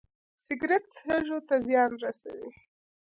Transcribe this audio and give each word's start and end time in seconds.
سګرټ 0.45 0.83
سږو 0.99 1.39
ته 1.47 1.55
زیان 1.67 1.91
رسوي 2.03 2.49